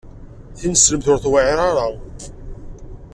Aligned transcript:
Tineslemt 0.59 1.07
ur 1.11 1.19
tewɛiṛ 1.23 1.59
ara. 1.69 1.87